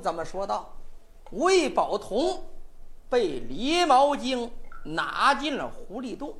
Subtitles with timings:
[0.00, 0.74] 怎么说道？
[1.30, 2.42] 魏宝同
[3.08, 4.50] 被狸猫精
[4.82, 6.34] 拿进了狐狸洞，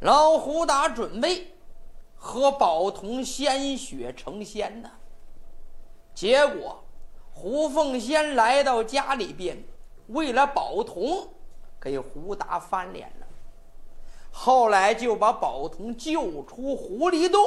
[0.00, 1.54] 老胡达准备
[2.16, 4.90] 和宝同鲜血成仙呢。
[6.14, 6.82] 结果
[7.32, 9.62] 胡凤仙来到家里边，
[10.08, 11.28] 为了宝同，
[11.80, 13.26] 给胡达翻脸了。
[14.32, 17.40] 后来就把宝同救出狐狸洞，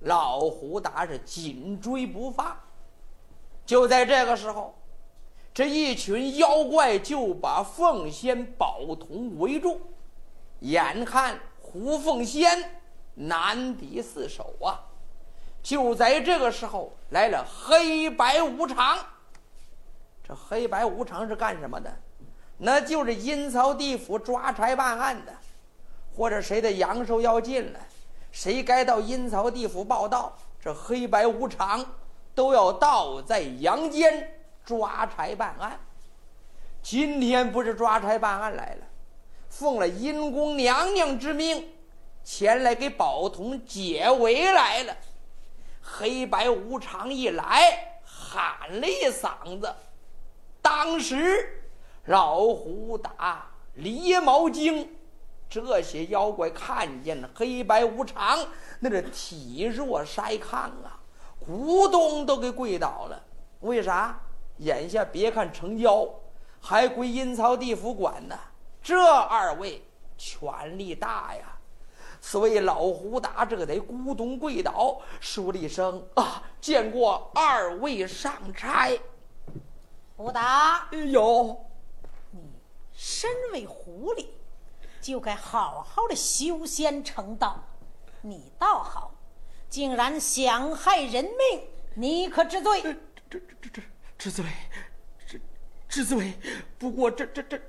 [0.00, 2.56] 老胡达是紧追不放。
[3.66, 4.74] 就在这个时候，
[5.52, 9.80] 这一群妖怪就把凤仙、宝童围住，
[10.60, 12.82] 眼看胡凤仙
[13.14, 14.80] 难敌四手啊！
[15.62, 18.98] 就在这个时候，来了黑白无常。
[20.22, 21.94] 这黑白无常是干什么的？
[22.58, 25.32] 那就是阴曹地府抓差办案的。
[26.16, 27.80] 或者谁的阳寿要尽了，
[28.30, 31.84] 谁该到阴曹地府报道，这黑白无常
[32.34, 35.78] 都要到在阳间抓差办案。
[36.82, 38.86] 今天不是抓差办案来了，
[39.48, 41.72] 奉了阴公娘娘之命，
[42.22, 44.96] 前来给宝童解围来了。
[45.80, 49.74] 黑白无常一来，喊了一嗓子，
[50.60, 51.62] 当时
[52.06, 54.96] 老虎打狸毛精。
[55.48, 58.46] 这些妖怪看见了黑白无常，
[58.80, 60.98] 那是体弱筛糠啊，
[61.48, 63.22] 咕咚都给跪倒了。
[63.60, 64.20] 为啥？
[64.58, 66.08] 眼下别看成交，
[66.60, 68.38] 还归阴曹地府管呢。
[68.80, 69.82] 这二位
[70.16, 71.58] 权力大呀，
[72.20, 78.96] 所以老胡达这得咕咚跪倒，说了一声啊，见过二位上差。
[80.16, 81.64] 胡达，有，
[82.30, 82.40] 你
[82.92, 84.26] 身为狐狸。
[85.00, 87.58] 就该好好的修仙成道，
[88.22, 89.10] 你倒好，
[89.74, 91.60] 竟然想害人命，
[91.94, 92.80] 你可知罪？
[92.80, 92.94] 知
[93.28, 93.82] 知知知
[94.16, 94.44] 知罪，
[95.26, 95.40] 知
[95.88, 96.32] 知罪。
[96.78, 97.60] 不过这这这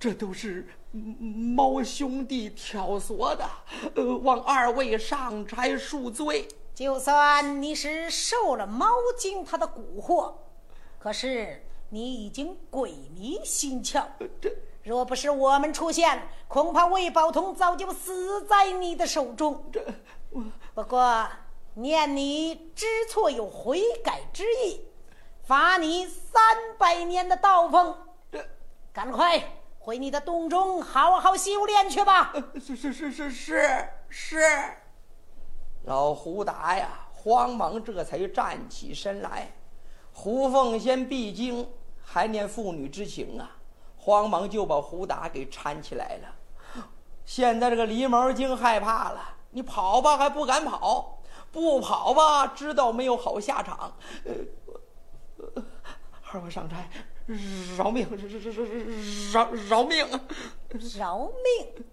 [0.00, 3.46] 这都是猫兄弟挑唆的，
[3.94, 6.48] 呃，望二位上差恕罪。
[6.74, 8.86] 就算你是受了猫
[9.18, 10.32] 精他的蛊惑，
[10.98, 14.06] 可是你已经鬼迷心窍。
[14.40, 14.50] 这。
[14.82, 19.64] 若不是我们出现，恐怕魏宝通早就死在你的手中。
[19.72, 19.82] 这，
[20.74, 21.26] 不过
[21.74, 24.88] 念你知错有悔改之意，
[25.44, 27.96] 罚你三百年的道风。
[28.30, 28.44] 这，
[28.92, 29.42] 赶快
[29.78, 32.32] 回你的洞中好好修炼去吧。
[32.54, 34.40] 是是是是是是。
[35.84, 39.52] 老胡达呀，慌忙这才站起身来。
[40.12, 41.68] 胡凤仙毕竟
[42.02, 43.58] 还念父女之情啊。
[43.96, 46.84] 慌忙就把胡达给搀起来了。
[47.24, 51.22] 现在这个狸猫精害怕了，你跑吧还不敢跑，
[51.52, 53.96] 不跑吧知道没有好下场。
[56.32, 56.76] 二位上差，
[57.78, 58.08] 饶命！
[59.32, 60.04] 饶饶饶命！
[60.98, 61.84] 饶命！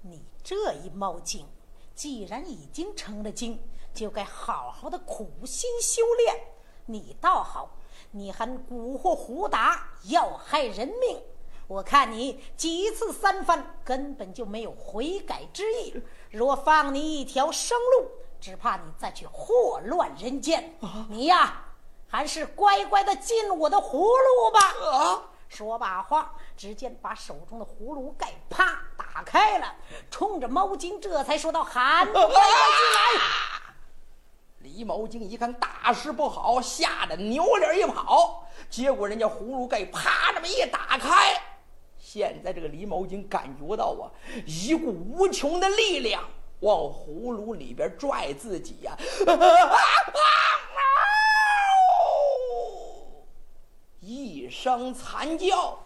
[0.00, 1.46] 你这一猫精，
[1.94, 3.60] 既然已经成了精，
[3.92, 6.34] 就该好好的苦心修炼。
[6.86, 7.76] 你倒好，
[8.12, 11.20] 你还蛊惑胡达，要害人命。
[11.66, 15.94] 我看你几次三番，根本就没有悔改之意。
[16.30, 18.10] 若放你一条生路，
[18.40, 20.78] 只怕你再去祸乱人间。
[21.08, 21.64] 你呀，
[22.08, 24.60] 还是乖乖的进我的葫芦吧。
[24.90, 25.22] 啊！
[25.48, 29.74] 说罢话，只见把手中的葫芦盖啪打开了，
[30.08, 33.20] 冲着毛精这才说道：“喊，乖乖进来。”
[34.62, 38.46] 李毛巾一看大事不好，吓得扭脸一跑。
[38.68, 41.42] 结果人家葫芦盖啪这么一打开。
[42.12, 44.10] 现在这个狸猫精感觉到啊，
[44.44, 46.24] 一股无穷的力量
[46.58, 48.98] 往葫芦里边拽自己呀，
[54.00, 55.78] 一声惨叫，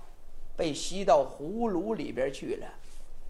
[0.57, 2.67] 被吸到葫芦里边去了。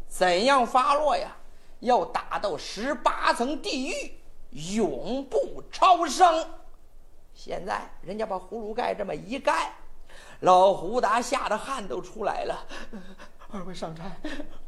[0.07, 1.37] 怎样发落呀？
[1.81, 4.13] 要打到十八层地狱，
[4.77, 6.49] 永不超生。
[7.35, 9.73] 现在人家把葫芦盖这么一盖。
[10.45, 12.67] 老胡达吓得汗都出来了。
[13.51, 14.03] 二位上差，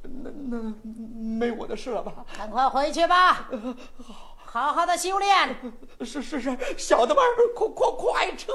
[0.03, 0.75] 那那
[1.39, 2.25] 没我的事了吧？
[2.35, 3.51] 赶快回去吧，
[4.03, 5.55] 好，好好的修炼。
[6.01, 7.23] 是是是，小的们，
[7.55, 8.53] 快快快撤！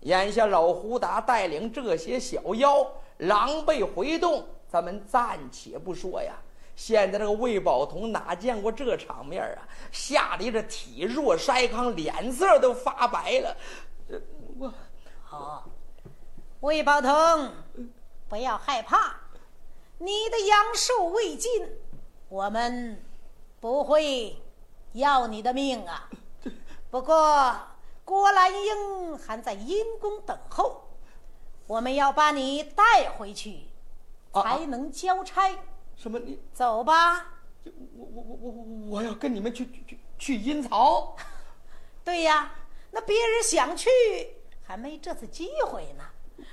[0.00, 2.86] 眼下老胡达带领这些小妖
[3.18, 6.34] 狼狈回洞，咱们暂且不说呀。
[6.74, 9.64] 现在这个魏宝同哪见过这场面啊？
[9.90, 13.56] 吓得这体弱筛糠，脸色都发白了。
[15.30, 15.36] 我。
[15.36, 15.64] 好，
[16.60, 17.52] 魏宝通，
[18.28, 19.16] 不要害怕，
[19.98, 21.68] 你的阳寿未尽，
[22.28, 23.04] 我们
[23.60, 24.40] 不会
[24.92, 26.08] 要你的命啊。
[26.90, 27.56] 不过，
[28.04, 30.84] 郭兰英还在阴宫等候，
[31.66, 33.66] 我们要把你带回去，
[34.32, 35.50] 才能交差。
[35.96, 36.38] 什么你？
[36.52, 37.32] 走吧。
[37.64, 41.16] 我我我我我我要跟你们去去去去阴曹。
[42.04, 42.54] 对呀，
[42.92, 43.90] 那别人想去，
[44.66, 46.04] 还没这次机会呢。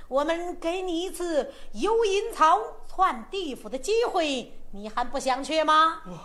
[0.08, 6.00] 我们给你一次游阴曹、窜地府的机会，你还不想去吗？
[6.06, 6.18] 我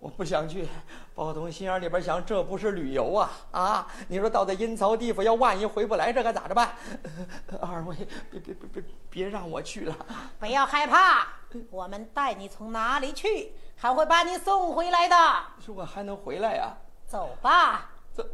[0.00, 0.68] 我不想去。
[1.14, 3.86] 包同心眼里边想，这不是旅游啊啊！
[4.08, 6.76] 你说到这阴曹地府，要万一回不来，这可咋着办？
[7.60, 7.96] 二位，
[8.30, 9.96] 别别别别别让我去了。
[10.38, 11.26] 不要害怕，
[11.70, 15.16] 我们带你从哪里去，还会把你送回来的。
[15.58, 16.76] 说我还能回来呀、
[17.06, 17.90] 走吧。
[18.12, 18.24] 走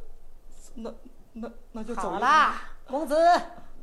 [0.74, 0.92] 那
[1.32, 3.16] 那那就走好一趟啦，公子，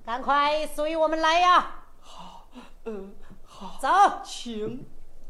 [0.05, 1.75] 赶快随我们来呀！
[1.99, 2.47] 好
[2.85, 3.89] 嗯，好，走。
[4.23, 4.85] 请，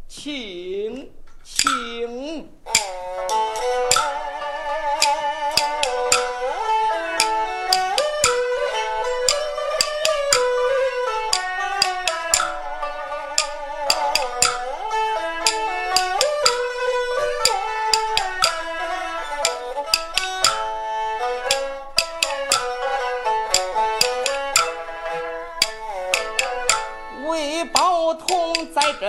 [0.07, 1.13] 请，
[1.43, 2.49] 请。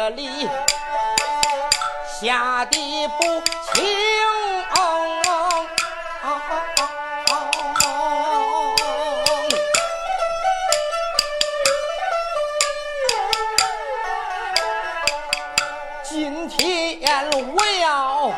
[0.02, 0.28] 这里
[2.20, 3.22] 下地不
[3.72, 3.86] 轻。
[16.02, 18.32] 今天我要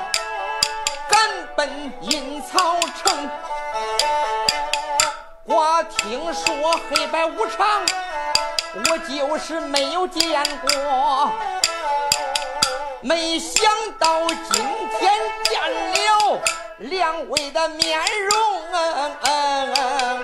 [1.09, 1.19] 赶
[1.57, 1.67] 奔
[2.03, 3.31] 阴曹城，
[5.47, 7.81] 我听说黑白无常。
[8.91, 11.31] 我就是没有见过，
[13.05, 13.63] 没想
[13.99, 14.65] 到今
[14.99, 15.13] 天
[15.45, 15.61] 见
[15.93, 16.41] 了
[16.79, 18.63] 两位的面容。
[18.73, 20.23] 嗯嗯嗯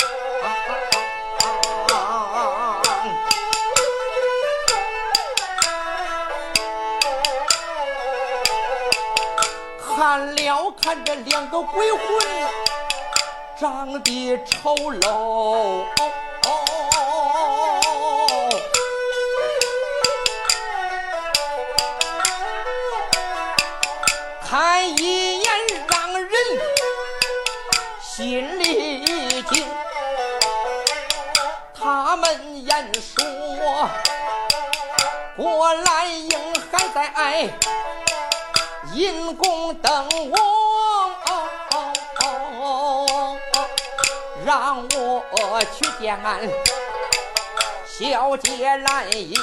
[9.85, 12.01] 看了看这两个鬼魂，
[13.59, 15.85] 长得丑陋。
[37.01, 37.49] 在爱
[38.93, 40.37] 阴宫等我，
[44.45, 46.47] 让我去见俺
[47.87, 49.35] 小姐兰英。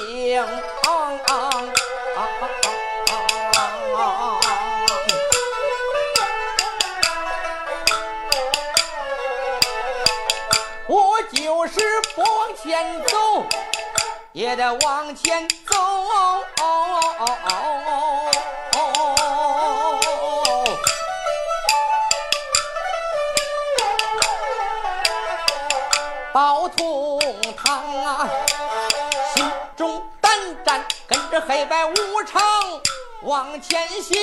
[10.87, 11.81] 我就是
[12.13, 13.43] 不往前走，
[14.31, 15.75] 也得往前走。
[17.19, 18.31] 哦哦
[18.75, 18.77] 哦
[26.31, 27.19] 包通
[27.55, 28.29] 堂啊，
[29.33, 29.43] 心
[29.75, 30.31] 中胆
[30.63, 32.39] 战，跟着黑白无常
[33.23, 34.15] 往前行。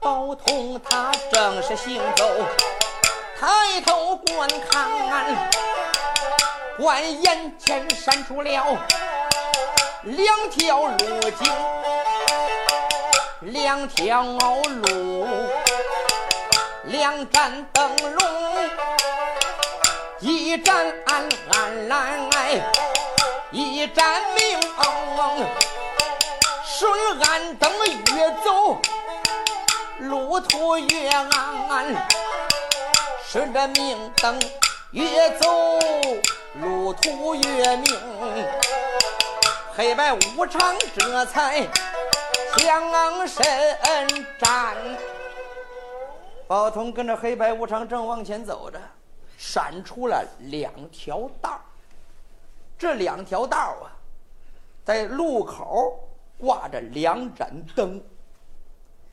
[0.00, 2.26] 包通他正是行走。
[3.38, 4.88] 抬头观看，
[6.78, 8.78] 观眼前闪出了
[10.02, 10.96] 两条路
[11.30, 11.52] 径，
[13.40, 15.26] 两条路，
[16.84, 18.28] 两盏灯笼，
[20.20, 22.30] 一盏暗暗，
[23.50, 24.58] 一盏明。
[26.64, 27.72] 顺暗灯
[28.16, 28.78] 越走，
[29.98, 31.28] 路途越暗。
[33.26, 34.40] 顺着明灯
[34.92, 35.78] 越走，
[36.60, 38.87] 路途越明。
[39.78, 41.62] 黑白无常这才
[42.56, 43.46] 向身
[44.36, 44.76] 站。
[46.48, 48.80] 包通跟着黑白无常正往前走着，
[49.36, 51.60] 闪出了两条道
[52.76, 53.86] 这两条道啊，
[54.84, 58.02] 在路口挂着两盏灯，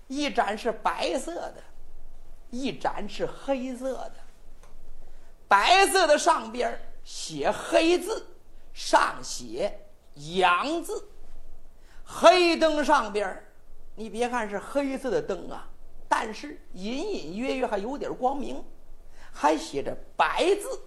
[0.07, 1.57] 一盏是白色的。
[2.49, 4.13] 一盏是黑色的，
[5.47, 8.25] 白色的上边写黑字，
[8.73, 9.79] 上写
[10.15, 11.07] 阳字。
[12.03, 13.43] 黑灯上边，
[13.95, 15.69] 你别看是黑色的灯啊，
[16.07, 18.63] 但是隐隐约约还有点光明，
[19.31, 20.81] 还写着白字，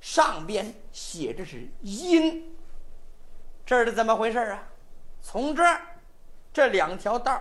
[0.00, 2.56] 上边写着是阴。
[3.64, 4.68] 这是怎么回事啊？
[5.20, 5.80] 从这儿
[6.52, 7.40] 这两条道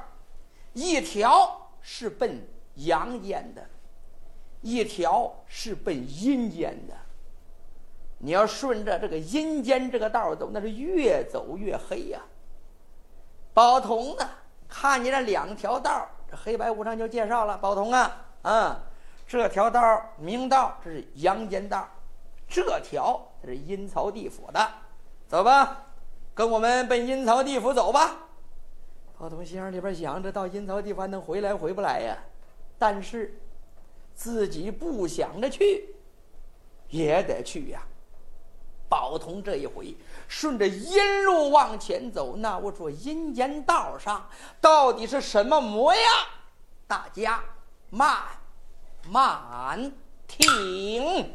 [0.74, 2.48] 一条是奔。
[2.76, 3.70] 阳间的，
[4.62, 6.96] 一条是奔阴间的。
[8.24, 12.22] 你要顺着这个阴间这个道走，那是越走越黑呀。
[13.52, 14.30] 宝通呢，
[14.70, 18.84] 看见这两条道，这黑白无常就介绍了：宝通啊，啊，
[19.28, 21.88] 这条道明道，这是阳间道；
[22.48, 24.70] 这条这是阴曹地府的。
[25.28, 25.86] 走吧，
[26.36, 28.28] 跟我们奔阴曹地府走吧。
[29.18, 32.18] 宝通心里边想：这到阴曹地府还能回来回不来呀？
[32.78, 33.40] 但是
[34.14, 35.96] 自己不想着去，
[36.90, 37.82] 也得去呀。
[38.92, 39.96] 宝同这一回
[40.28, 44.30] 顺着阴路往前走，那我说阴间道上
[44.60, 46.04] 到底是什么模样？
[46.88, 47.42] 大家
[47.90, 48.18] 慢
[49.10, 49.94] 慢
[50.28, 51.34] 听。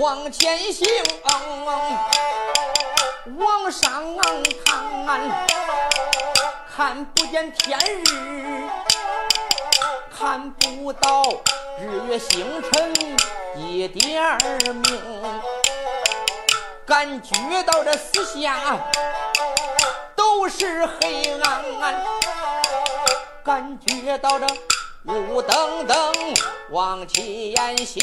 [0.00, 0.88] 往前行，
[3.36, 4.16] 往上
[4.64, 4.80] 看。
[6.74, 8.62] 看不见天日，
[10.18, 11.22] 看不到
[11.78, 12.94] 日月星辰
[13.54, 15.42] 一点明，
[16.86, 18.58] 感觉到这四下
[20.16, 22.02] 都是黑暗暗，
[23.44, 24.46] 感觉到这
[25.04, 26.14] 雾登登
[26.70, 28.00] 往前行。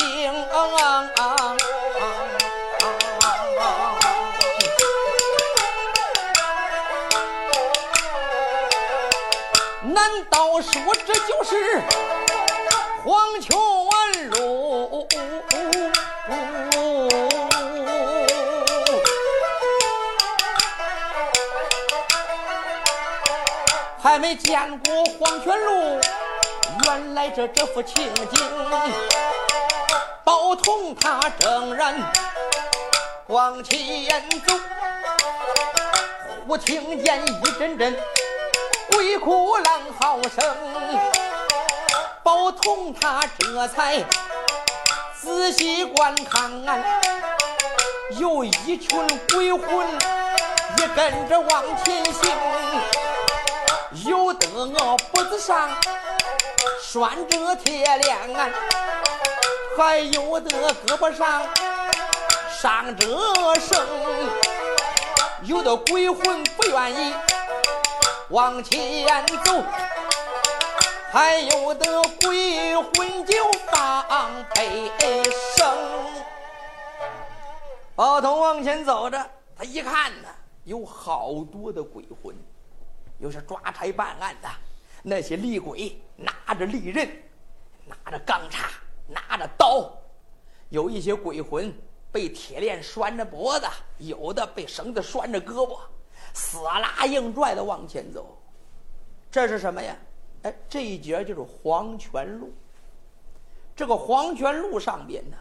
[10.08, 10.72] 难道说
[11.06, 11.82] 这就是
[13.04, 13.58] 黄泉
[14.30, 15.06] 路？
[24.02, 26.00] 还没见过黄泉路，
[26.86, 28.40] 原来这这副情景，
[30.24, 31.94] 包同他正然
[33.28, 34.58] 往前走，
[36.48, 38.17] 忽听见一阵阵。
[38.98, 40.44] 鬼哭狼嚎声，
[42.24, 44.04] 宝通他这才
[45.22, 46.52] 仔细观看，
[48.18, 49.88] 有一群鬼魂
[50.80, 52.32] 也跟着往前行，
[54.10, 55.70] 有的我脖子上
[56.82, 58.18] 拴着铁链，
[59.78, 61.44] 还有的胳膊上
[62.60, 63.06] 上着
[63.60, 63.80] 绳，
[65.44, 67.14] 有的鬼魂不愿意。
[68.30, 69.64] 往前走，
[71.10, 73.36] 还有的鬼魂就
[73.72, 74.92] 放悲
[75.56, 75.66] 声。
[77.96, 79.18] 宝通往前走着，
[79.56, 80.28] 他一看呢，
[80.66, 82.36] 有好多的鬼魂，
[83.18, 84.50] 有些抓差办案的，
[85.04, 87.10] 那些厉鬼拿着利刃，
[87.86, 88.68] 拿着钢叉，
[89.08, 89.90] 拿着刀；
[90.68, 91.74] 有一些鬼魂
[92.12, 93.66] 被铁链拴着脖子，
[94.00, 95.80] 有的被绳子拴着胳膊。
[96.34, 98.38] 死拉硬拽的往前走，
[99.32, 99.96] 这是什么呀？
[100.44, 102.52] 哎，这一节就是黄泉路。
[103.76, 105.38] 这个黄泉路上边呢，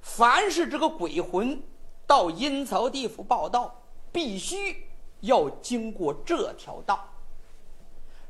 [0.00, 1.60] 凡是这个鬼魂
[2.06, 3.74] 到阴曹地府报道，
[4.10, 4.86] 必须
[5.20, 7.08] 要经过这条道。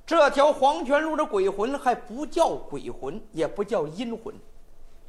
[0.05, 4.35] 这条黄泉路的鬼魂还不叫鬼魂，也不叫阴魂，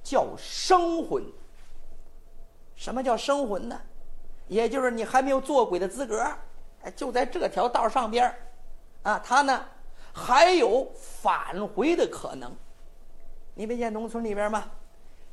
[0.03, 1.23] 叫生魂。
[2.75, 3.79] 什么叫生魂呢？
[4.47, 6.21] 也就是你还没有做鬼的资格。
[6.91, 8.33] 就在这条道上边
[9.03, 9.65] 啊，他呢
[10.13, 12.55] 还有返回的可能。
[13.53, 14.63] 你没见农村里边吗？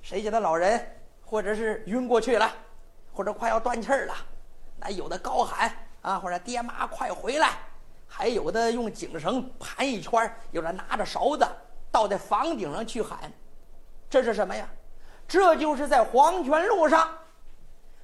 [0.03, 2.51] 谁家的老人或者是晕过去了，
[3.13, 4.15] 或者快要断气了，
[4.79, 7.59] 那有的高喊啊，或者爹妈快回来，
[8.07, 11.47] 还有的用井绳盘一圈，有的拿着勺子
[11.91, 13.31] 倒在房顶上去喊，
[14.09, 14.69] 这是什么呀？
[15.29, 17.17] 这就是在黄泉路上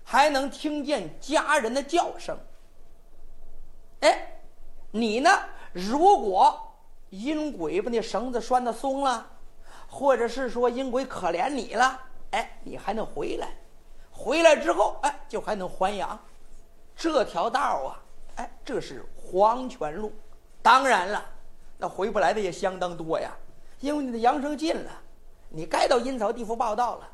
[0.04, 2.38] 还能听见家人的叫声。
[4.00, 4.40] 哎，
[4.90, 5.30] 你呢？
[5.72, 6.74] 如果
[7.10, 9.26] 阴鬼把那绳子拴的松了，
[9.88, 12.00] 或者是说阴鬼可怜你了，
[12.30, 13.48] 哎，你还能回来。
[14.10, 16.18] 回来之后，哎，就还能还阳。
[16.96, 18.00] 这条道啊，
[18.36, 20.12] 哎，这是黄泉路。
[20.62, 21.24] 当然了，
[21.76, 23.30] 那回不来的也相当多呀，
[23.80, 24.90] 因为你的阳生尽了，
[25.50, 27.08] 你该到阴曹地府报道了。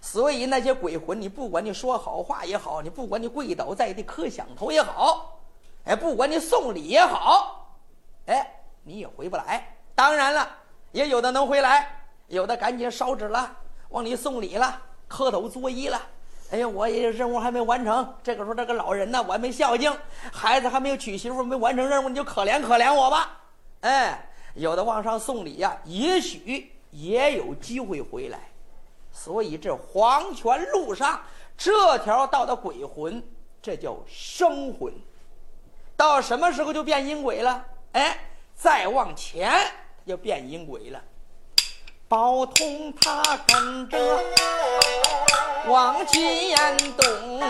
[0.00, 5.40] 所以那些鬼魂，你不管你说好话也好，你不管你跪倒在地磕响头也好，
[5.84, 7.76] 哎，不管你送礼也好，
[8.26, 9.76] 哎，你也回不来。
[9.94, 10.48] 当然了，
[10.92, 13.54] 也有的能回来，有的赶紧烧纸了，
[13.90, 16.00] 往里送礼了，磕头作揖了。
[16.50, 19.92] 哎呀，我也任务还没完成，这个时候这个老人呢，我还没孝敬，
[20.32, 23.40] 孩子还没有娶媳妇，没完成任务，你就可怜可怜我吧。
[23.80, 28.38] 哎，有的往上送礼呀，也许也有机会回来。
[29.12, 31.20] 所以这黄泉路上
[31.56, 33.22] 这条道的鬼魂，
[33.60, 34.92] 这叫生魂。
[35.96, 37.64] 到什么时候就变阴鬼了？
[37.92, 38.18] 哎，
[38.54, 39.52] 再往前
[40.06, 41.00] 就变阴鬼了。
[42.08, 44.24] 宝通他跟着
[45.66, 47.40] 往前动，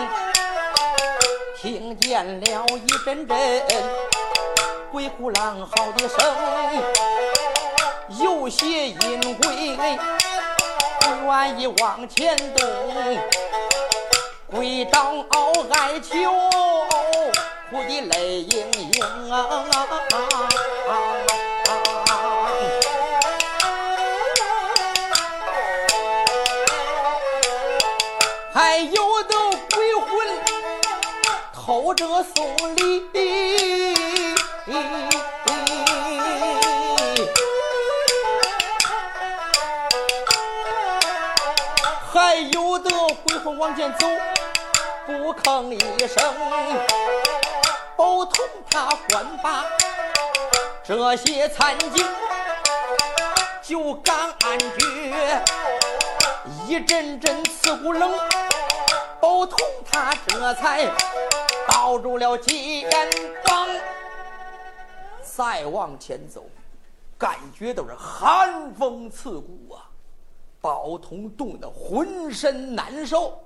[1.57, 3.63] 听见了一阵阵
[4.91, 6.17] 鬼哭狼嚎的声，
[8.23, 9.77] 有些阴鬼。
[10.99, 12.67] 不愿意往前动，
[14.47, 15.23] 跪倒
[15.71, 16.31] 哀求，
[17.69, 19.65] 哭的泪盈盈啊！
[28.53, 29.35] 还有的
[29.73, 30.05] 鬼魂
[31.53, 33.03] 偷着送礼。
[42.13, 42.89] 还有的
[43.27, 44.07] 鬼魂往前走，
[45.05, 46.23] 不吭一声。
[47.97, 49.65] 包同他还把
[50.83, 52.05] 这些残经，
[53.61, 55.43] 就感觉
[56.67, 58.11] 一阵阵刺骨冷。
[59.21, 59.57] 包同
[59.89, 60.85] 他这才
[61.67, 62.87] 抱住了肩
[63.43, 63.67] 膀，
[65.23, 66.45] 再往前走，
[67.17, 69.89] 感觉都是寒风刺骨啊。
[70.61, 73.39] 宝通冻得浑身难受，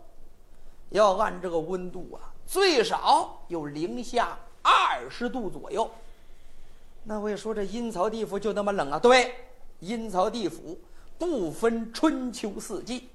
[0.89, 5.87] 要按这个温度啊，最少有零下二十度左右。
[7.03, 8.97] 那我也说这阴曹地府就那么冷啊？
[8.97, 9.35] 对，
[9.81, 10.75] 阴曹地府
[11.19, 13.07] 不分春秋四季，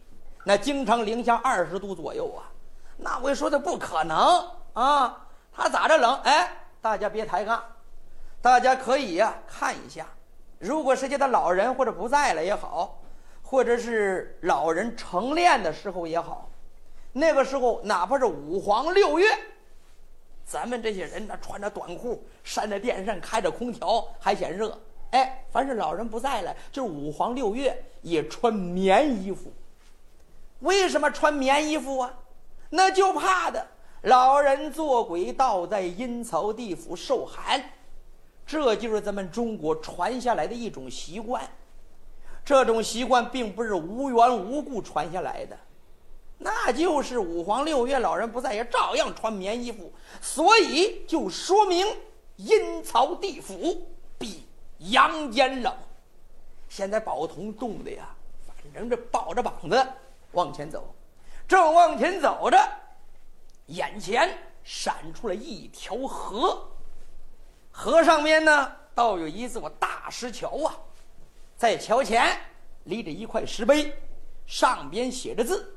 [0.44, 2.46] 那经常零下二十度左右啊。
[2.96, 4.16] 那我也说的不可能
[4.72, 6.14] 啊，他咋着冷？
[6.22, 7.60] 哎，大家别抬杠，
[8.40, 10.06] 大家可以呀看一下，
[10.60, 13.00] 如果是家的老人或者不在了也好。
[13.46, 16.48] 或者是老人成殓的时候也好，
[17.16, 19.26] 那个时候哪怕是五黄六月，
[20.44, 24.76] 咱们这些人呢穿着短裤，扇着电扇，开着空调还嫌热。
[25.12, 29.52] 哎，凡是老人不在了，就是五黄六月也穿棉衣服。
[30.58, 32.12] 为什么穿棉衣服啊？
[32.70, 33.64] 那就怕的
[34.02, 37.62] 老人做鬼倒在阴曹地府受寒，
[38.44, 41.48] 这就是咱们中国传下来的一种习惯。
[42.44, 45.56] 这种习惯并不是无缘无故传下来的，
[46.44, 51.86] 那就是五黄六月老人不在也照样穿棉衣服，所以就说明
[52.36, 55.74] 阴曹地府比阳间冷。
[56.68, 58.14] 现在宝通冻的呀，
[58.46, 59.86] 反正这抱着膀子
[60.32, 60.94] 往前走，
[61.48, 62.58] 正往前走着，
[63.68, 66.62] 眼前闪出了一条河，
[67.70, 70.76] 河上面呢倒有一座大石桥啊。
[71.56, 72.38] 在桥前
[72.82, 73.96] 立着一块石碑，
[74.44, 75.73] 上边写着字，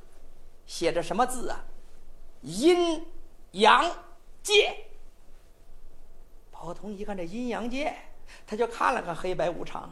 [0.68, 1.66] 写着什么字啊？
[2.42, 3.04] 阴
[3.54, 3.84] 阳
[4.44, 4.86] 界。
[6.52, 7.96] 宝通一看这阴阳界，
[8.46, 9.92] 他就看了看黑白无常，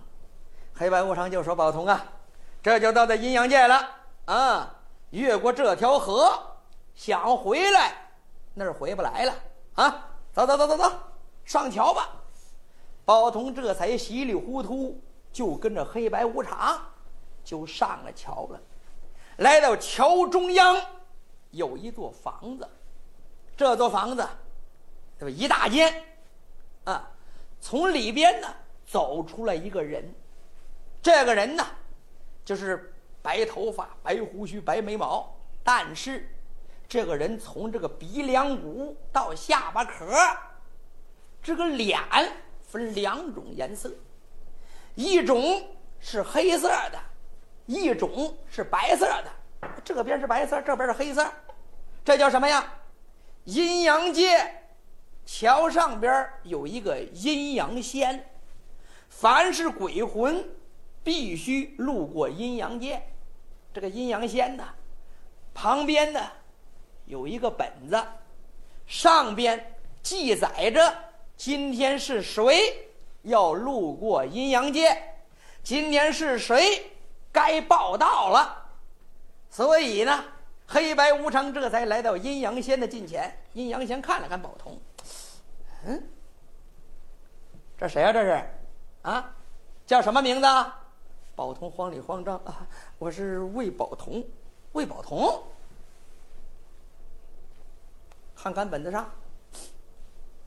[0.76, 2.06] 黑白无常就说：“宝通啊，
[2.62, 3.90] 这就到这阴阳界了
[4.26, 4.76] 啊！
[5.10, 6.58] 越过这条河，
[6.94, 8.12] 想回来
[8.54, 9.34] 那是回不来了
[9.74, 10.10] 啊！
[10.32, 10.92] 走走走走走，
[11.46, 12.10] 上桥吧。”
[13.06, 15.02] 宝通这才稀里糊涂。
[15.36, 16.80] 就跟着黑白无常，
[17.44, 18.62] 就上了桥了。
[19.38, 20.80] 来到桥中央，
[21.52, 22.68] 有一座房子。
[23.58, 24.28] 这座房子，
[25.18, 25.36] 对吧？
[25.38, 26.04] 一大间，
[26.84, 27.10] 啊，
[27.62, 28.54] 从里边呢
[28.86, 30.14] 走出来一个人。
[31.02, 31.66] 这个人呢，
[32.44, 36.30] 就是白头发、白胡须、白眉毛，但是
[36.88, 40.06] 这个人从这个鼻梁骨到下巴壳，
[41.42, 42.00] 这个脸
[42.62, 43.92] 分两种颜色。
[44.96, 45.62] 一种
[46.00, 47.00] 是黑色的，
[47.66, 49.32] 一种是白色的。
[49.84, 51.26] 这边是白色，这边是黑色，
[52.04, 52.74] 这叫什么呀？
[53.46, 54.64] 阴阳界
[55.26, 58.28] 桥上边有一个阴阳仙，
[59.10, 60.44] 凡是鬼魂
[61.04, 63.02] 必须路过阴阳界。
[63.74, 64.64] 这个阴阳仙呢，
[65.54, 66.20] 旁边呢
[67.06, 68.04] 有一个本子，
[68.88, 70.94] 上边记载着
[71.36, 72.88] 今天是谁
[73.24, 74.96] 要路过阴阳界，
[75.64, 76.92] 今天是谁
[77.36, 78.66] 该报道了。
[79.50, 80.24] 所以呢，
[80.66, 83.38] 黑白无常这才来到阴阳仙的近前。
[83.52, 84.80] 阴阳仙看了看宝通，
[85.86, 86.10] 嗯，
[87.78, 88.50] 这谁呀、这是，
[89.02, 89.34] 啊，
[89.86, 90.48] 叫什么名字？
[91.36, 92.38] 宝通慌里慌张。
[92.46, 92.66] 啊，
[92.98, 94.26] 我是魏宝通，
[94.72, 95.44] 魏宝通。
[98.36, 99.10] 看看本子上，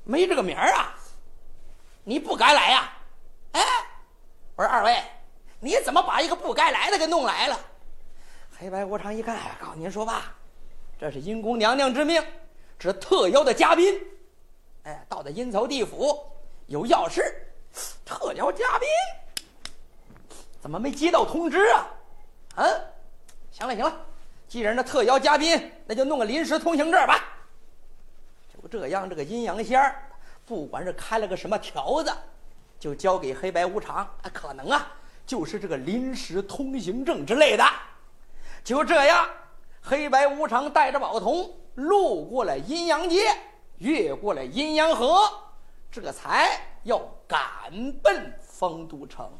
[0.05, 0.95] 没这个名儿啊，
[2.05, 2.93] 你不敢来呀、
[3.53, 3.63] 哎，
[4.55, 5.03] 我说二位，
[5.61, 7.59] 你怎么把一个不该来的给弄来了？
[8.59, 10.35] 黑白无常一看，哎，告诉您说吧，
[10.99, 12.23] 这是阴宫娘娘之命，
[12.79, 14.01] 这是特邀的嘉宾。
[14.85, 16.25] 哎，到的阴曹地府
[16.67, 17.23] 有要事，
[18.05, 18.89] 特邀嘉宾，
[20.61, 21.87] 怎么没接到通知啊？
[22.57, 22.65] 啊，
[23.53, 24.01] 行了行了，
[24.49, 27.25] 既然这特邀嘉宾，那就弄个临时通行证吧。
[28.61, 30.03] 就这样，这个阴阳仙儿，
[30.45, 32.13] 不管是开了个什么条子，
[32.81, 34.91] 就交给黑白无常，啊，可能啊，
[35.29, 37.63] 就是这个临时通行证之类的。
[38.65, 39.29] 就这样，
[39.83, 43.37] 黑白无常带着宝童路过了阴阳街，
[43.77, 45.31] 越过了阴阳河，
[45.93, 49.31] 这才要赶奔丰都城。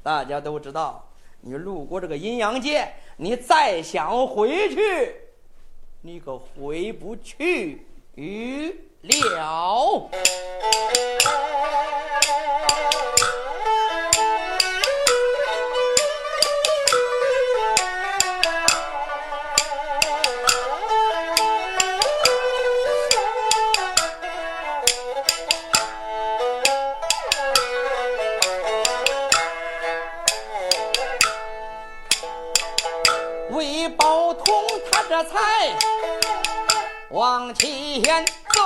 [0.00, 1.04] 大家都知道，
[1.40, 5.16] 你路过这个阴阳街，你再想回去，
[6.02, 10.08] 你可回不去了。
[37.54, 38.60] 前走，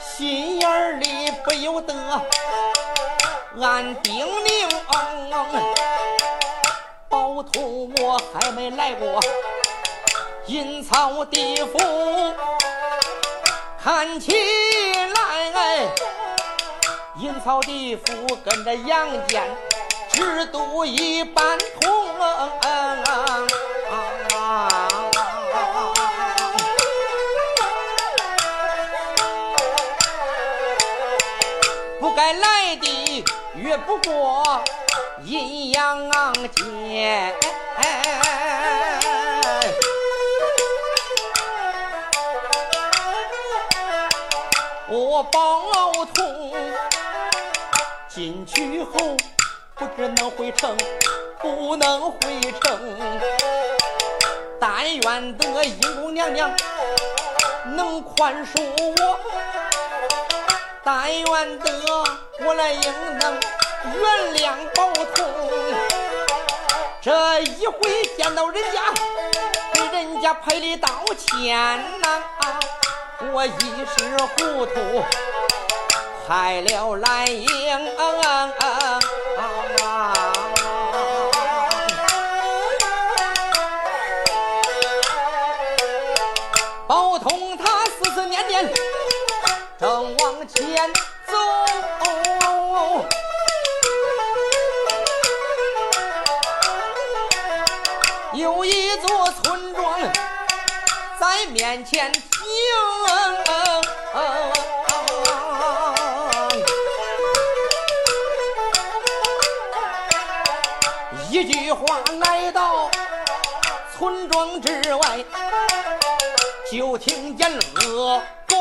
[0.00, 1.94] 心眼里不由得
[3.60, 4.68] 暗叮咛，
[7.08, 9.20] 宝通我还没来过
[10.46, 11.78] 阴曹地府。
[13.82, 14.32] 看起
[15.14, 15.88] 来，哎，
[17.18, 19.42] 阴曹地府跟着阳间
[20.12, 21.98] 制度一般同。
[31.98, 33.24] 不该来的
[33.56, 34.62] 越不过
[35.24, 36.08] 阴阳
[36.52, 37.34] 间。
[44.90, 46.62] 我宝通
[48.18, 49.16] 进去后，
[49.76, 50.76] 不知能回城，
[51.40, 52.18] 不能回
[52.60, 52.76] 城。
[54.58, 56.50] 但愿得阴公娘娘
[57.76, 58.60] 能宽恕
[59.00, 59.20] 我，
[60.82, 61.70] 但愿得
[62.44, 63.40] 我来应能
[63.84, 65.24] 原谅宝通。
[67.00, 68.92] 这一回见到人家，
[69.72, 71.56] 给人家赔礼道歉
[72.00, 72.20] 呐、
[73.32, 73.50] 我一
[73.96, 75.04] 时糊涂，
[76.28, 77.48] 开了兰英。
[86.86, 88.70] 宝通他思思念念，
[89.80, 90.92] 正往前
[91.26, 91.32] 走。
[98.34, 99.98] 有一座村庄
[101.18, 102.20] 在面前停。
[111.68, 112.90] 句话来到
[113.92, 115.22] 村庄之外，
[116.72, 118.56] 就听见恶狗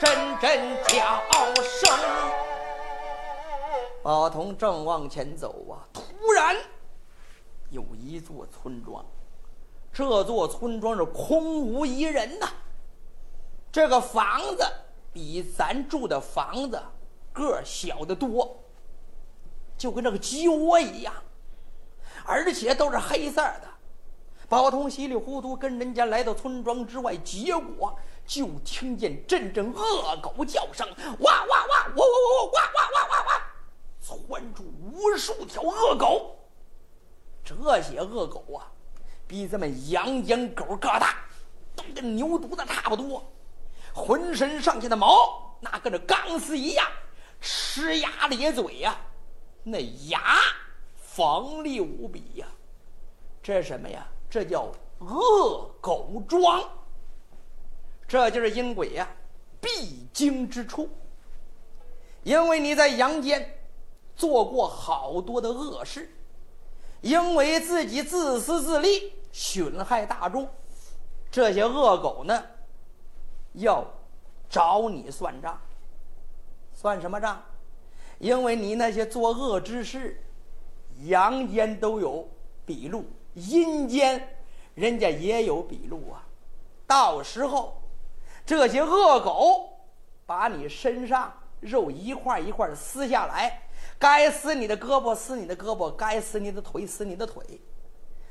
[0.00, 1.22] 阵阵叫
[1.62, 1.88] 声。
[4.02, 6.56] 宝通正往前走啊，突然
[7.70, 9.06] 有一座村庄，
[9.92, 12.48] 这座村庄是空无一人呐、
[13.70, 14.66] 这个房子
[15.12, 16.82] 比咱住的房子
[17.32, 18.64] 个小得多，
[19.78, 21.14] 就跟这个鸡窝一样，
[22.24, 23.72] 而且都是黑色的。
[24.48, 30.86] 宝通稀里糊涂跟人家来到村庄之外结果就听见阵阵恶狗叫声
[31.20, 33.42] 哇哇哇我我我我哇哇哇哇哇
[33.98, 36.36] 窜出无数条恶狗。
[37.42, 38.70] 这些恶狗啊
[39.26, 41.16] 比咱们洋阴狗个大
[41.74, 43.24] 都跟牛犊子差不多
[43.94, 46.86] 浑身上下的毛那跟着钢丝一样
[47.42, 48.96] 呲牙咧嘴呀
[49.64, 50.20] 那牙
[51.14, 52.46] 锋利无比呀。
[53.42, 54.06] 这是什么呀？
[54.30, 56.62] 这叫恶狗庄。
[58.08, 59.08] 这就是阴鬼呀
[59.60, 60.88] 必经之处。
[62.22, 63.58] 因为你在阳间
[64.14, 66.08] 做过好多的恶事，
[67.00, 70.48] 因为自己自私自利，损害大众，
[71.30, 72.44] 这些恶狗呢，
[73.54, 73.84] 要
[74.48, 75.60] 找你算账。
[76.74, 77.42] 算什么账？
[78.18, 80.22] 因为你那些作恶之事，
[81.06, 82.28] 阳间都有
[82.64, 84.36] 笔录，阴间
[84.74, 86.26] 人家也有笔录啊。
[86.86, 87.82] 到时候，
[88.44, 89.70] 这些恶狗
[90.26, 91.32] 把你身上。
[91.62, 93.62] 肉一块一块撕下来，
[93.96, 97.60] 该撕你的胳膊撕你的胳膊，该撕你的腿撕你的腿。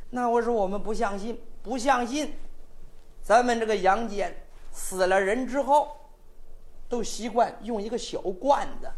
[0.10, 2.34] 那我说我们不相信，不相信。
[3.22, 4.36] 咱们这个阳间
[4.70, 5.96] 死了人之后，
[6.90, 8.92] 都习惯用一个小罐子，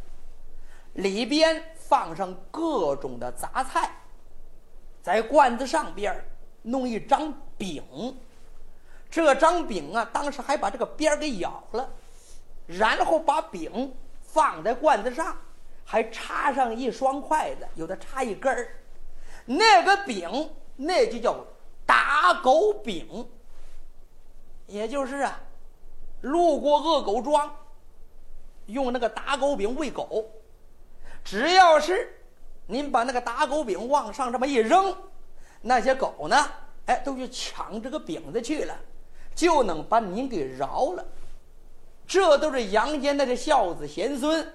[0.94, 3.92] 里边放上各种的杂菜，
[5.04, 6.26] 在罐子上边
[6.64, 7.84] 弄一张饼，
[9.12, 11.88] 这张饼啊，当时还把这个边给咬了，
[12.66, 13.94] 然后把饼。
[14.22, 15.38] 放在罐子上，
[15.86, 18.76] 还插上一双筷子，有的插一根儿。
[19.46, 21.46] 那个饼，那就叫
[21.86, 23.30] 打狗饼。
[24.66, 25.40] 也就是啊，
[26.22, 27.56] 路过恶狗庄，
[28.66, 30.26] 用那个打狗饼喂狗。
[31.24, 32.22] 只要是
[32.68, 34.96] 您把那个打狗饼往上这么一扔，
[35.62, 36.52] 那些狗呢，
[36.86, 38.78] 哎，都去抢这个饼子去了，
[39.34, 41.06] 就能把您给饶了。
[42.06, 44.54] 这都是阳间的这孝子贤孙，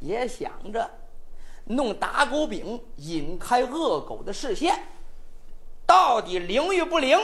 [0.00, 0.90] 也想着
[1.64, 4.78] 弄打狗饼引开恶狗的视线，
[5.86, 7.18] 到底灵与不灵？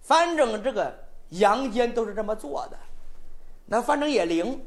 [0.00, 2.78] 反正这个阳间都是这么做的，
[3.66, 4.64] 那反正也灵，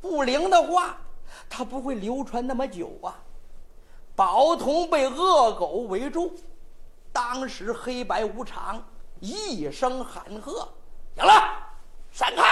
[0.00, 1.00] 不灵的话，
[1.48, 3.22] 它不会流传那么久啊。
[4.14, 6.34] 宝通被恶狗围住，
[7.12, 8.84] 当时黑白无常
[9.20, 10.68] 一声喊喝
[11.16, 11.32] ：“行了，
[12.10, 12.42] 闪开！”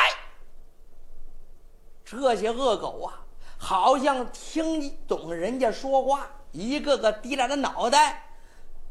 [2.02, 3.20] 这些恶狗啊，
[3.58, 8.26] 好像听懂人家说话，一个个低着脑袋，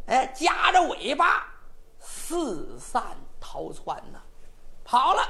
[0.05, 1.47] 哎，夹着尾巴，
[1.99, 3.03] 四散
[3.39, 4.19] 逃窜呐，
[4.85, 5.21] 跑了。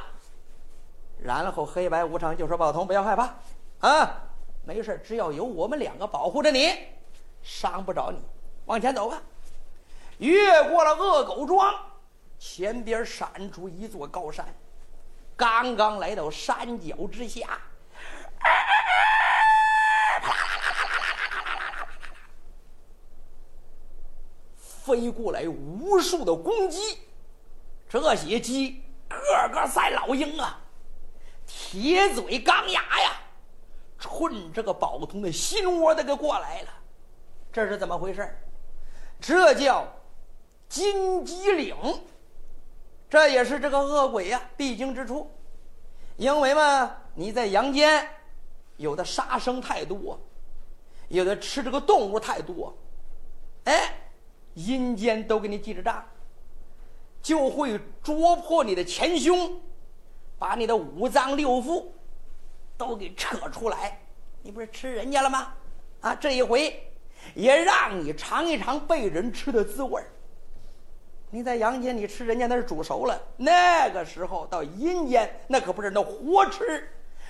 [1.17, 3.33] 然后黑白无常就说：“宝通，不要害怕，
[3.79, 4.28] 啊，
[4.69, 6.77] 没事，只要有我们两个保护着你，
[7.41, 8.19] 伤不着你。
[8.65, 9.19] 往前走吧。”
[10.19, 11.73] 越过了恶狗庄，
[12.37, 14.45] 前边闪出一座高山，
[15.35, 17.59] 刚刚来到山脚之下。
[24.59, 26.99] 飞过来无数的公鸡，
[27.89, 30.59] 这些鸡个个赛老鹰啊，
[31.47, 33.11] 铁嘴钢牙呀，
[33.99, 36.69] 冲这个宝通的心窝子给过来了。
[37.51, 38.35] 这是怎么回事？
[39.19, 39.85] 这叫
[40.67, 41.75] 金鸡岭，
[43.09, 45.29] 这也是这个恶鬼呀必经之处。
[46.17, 48.07] 因为嘛，你在阳间。
[48.77, 50.17] 有的杀生太多，
[51.09, 52.73] 有的吃这个动物太多，
[53.65, 53.93] 哎，
[54.53, 56.01] 阴间都给你记着账，
[57.21, 59.59] 就会捉破你的前胸，
[60.37, 61.87] 把你的五脏六腑
[62.79, 63.99] 都给扯出来。
[64.41, 65.53] 你不是吃人家了吗？
[65.99, 66.81] 啊，这一回
[67.35, 70.01] 也让你尝一尝被人吃的滋味
[71.29, 76.89] 你在阳间你吃人家那是煮熟了，那个时候到阴间那可不是那活吃。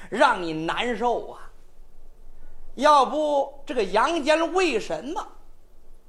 [0.10, 1.52] 让你难受啊！
[2.76, 5.28] 要不这个阳间为什么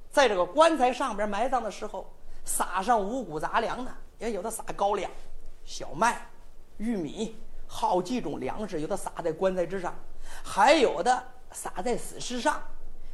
[0.09, 2.09] 在这个棺材上边埋葬的时候
[2.45, 3.91] 撒上五谷杂粮呢？
[4.17, 5.11] 也有的撒高粱、
[5.65, 6.25] 小麦、
[6.77, 7.35] 玉米，
[7.73, 9.95] 好几种粮食，有的撒在棺材之上，
[10.43, 12.61] 还有的撒在死尸上。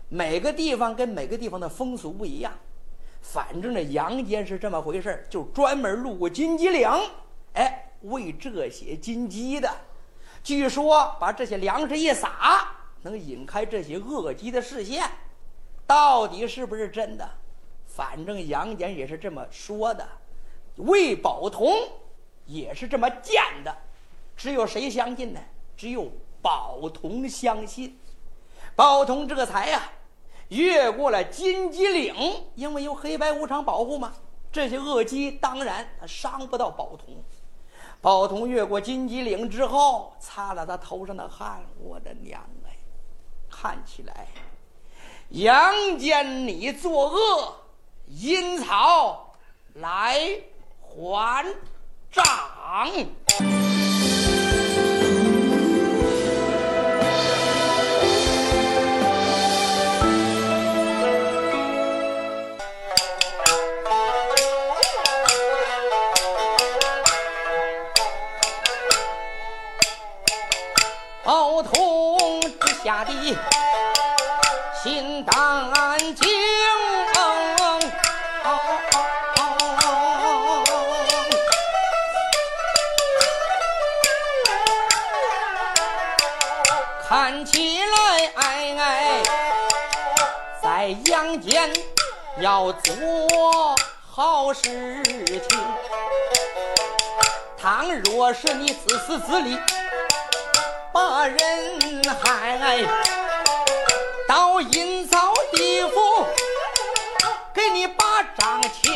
[0.09, 2.51] 每个地方跟每个地方的风俗不一样，
[3.21, 6.89] 反正这阳间是这么回事就专门路过金鸡岭，
[7.53, 9.71] 哎，喂这些金鸡的。
[10.41, 12.67] 据说把这些粮食一撒，
[13.03, 15.07] 能引开这些恶鸡的视线，
[15.85, 17.29] 到底是不是真的？
[17.85, 20.07] 反正杨戬也是这么说的，
[20.77, 21.71] 魏宝同
[22.45, 23.77] 也是这么见的。
[24.37, 25.39] 只有谁相信呢？
[25.75, 26.09] 只有
[26.41, 27.99] 宝同相信。
[28.75, 29.91] 宝同这才呀，
[30.49, 32.15] 越过了金鸡岭，
[32.53, 34.13] 因为有黑白无常保护嘛，
[34.51, 37.15] 这些恶鸡当然他伤不到宝同。
[37.99, 41.65] 宝同越过金鸡岭之后，擦了他头上的汗。
[41.79, 42.77] 我的娘哎，
[43.49, 44.27] 看起来
[45.29, 47.55] 阳间你作恶，
[48.05, 49.33] 阴曹
[49.73, 50.39] 来
[50.79, 51.43] 还
[52.11, 52.23] 账。
[92.47, 93.75] 要做
[94.09, 95.59] 好事情。
[97.61, 99.59] 倘若是你自私自利，
[100.93, 101.37] 把人
[102.23, 102.85] 害，
[104.25, 106.25] 到阴曹地府
[107.53, 108.93] 给你把账清。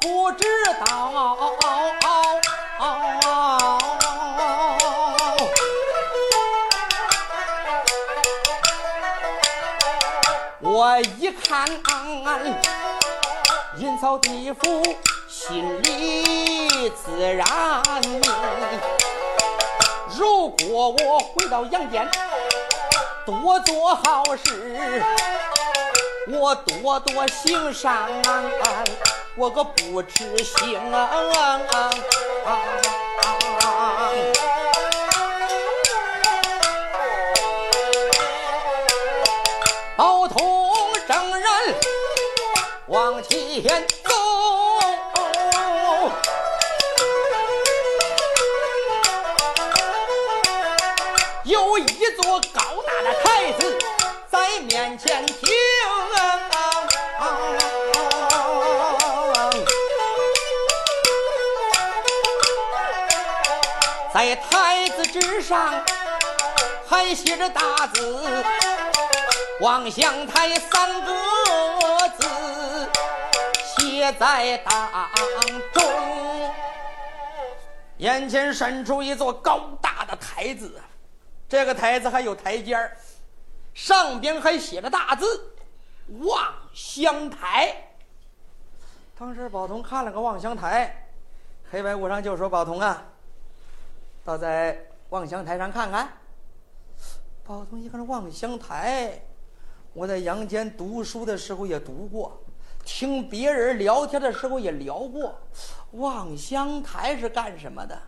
[0.00, 0.44] 不知
[0.86, 1.36] 道，
[10.62, 11.68] 我一看
[13.76, 14.82] 阴曹地府，
[15.28, 17.46] 心里自然
[18.02, 18.22] 明。
[20.16, 22.08] 如果我回到阳间，
[23.26, 25.02] 多做好事，
[26.28, 28.08] 我多多行善。
[29.36, 31.08] 我可不知心啊！
[39.96, 41.44] 包通正人
[42.86, 44.10] 往前走，
[51.44, 53.78] 有一座高大的台子
[54.30, 55.48] 在面前听。
[64.20, 65.82] 在台子之上
[66.86, 68.28] 还写着大字
[69.62, 71.10] “望乡台”三个
[72.18, 72.90] 字，
[73.64, 74.90] 写在当
[75.72, 76.52] 中。
[77.96, 80.78] 眼前伸出一座高大的台子，
[81.48, 82.94] 这个台子还有台阶儿，
[83.72, 85.54] 上边还写着大字
[86.20, 87.74] “望乡台”。
[89.18, 91.08] 当时宝通看了个望乡台，
[91.70, 93.02] 黑白无常就说：“宝通啊。”
[94.24, 94.78] 倒在
[95.10, 96.08] 望乡台上看看。
[97.42, 99.20] 宝通一看，望乡台，
[99.92, 102.40] 我在阳间读书的时候也读过，
[102.84, 105.40] 听别人聊天的时候也聊过。
[105.92, 108.00] 望乡台是干什么的？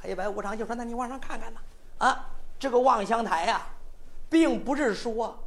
[0.00, 1.60] 黑白无常就说：“那你往上看看呐。”
[1.98, 3.64] 啊，这个望乡台呀，
[4.28, 5.38] 并不是说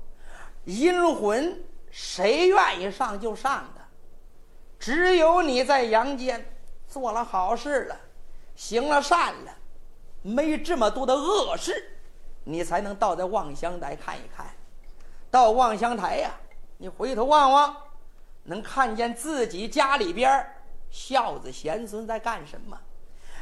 [0.63, 3.81] 阴魂谁愿意上就上的，
[4.79, 6.45] 只有你在阳间
[6.87, 7.99] 做了好事了，
[8.55, 9.51] 行了善了。
[10.25, 11.91] 没这么多的恶事，
[12.45, 14.47] 你才能到这望乡台看一看。
[15.29, 16.31] 到望乡台呀，
[16.77, 17.77] 你回头望望，
[18.43, 20.51] 能看见自己家里边
[20.89, 22.75] 孝子贤孙在干什么，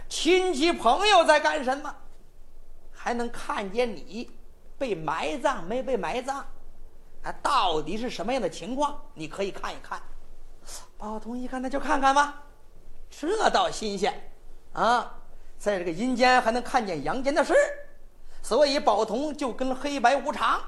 [0.09, 1.95] 亲戚朋友在干什么，
[2.91, 4.29] 还能看见你
[4.77, 6.45] 被埋葬没被埋葬，
[7.21, 9.01] 啊，到底是什么样的情况？
[9.13, 10.01] 你可以看一看。
[10.97, 12.43] 宝通一看，那就看看吧，
[13.09, 14.31] 这倒新鲜
[14.73, 15.19] 啊。
[15.64, 17.53] 在这个阴间还能看见阳间的事，
[18.41, 20.61] 所以宝通就跟黑白无常